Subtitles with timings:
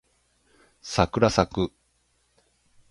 [0.81, 1.71] さくらさく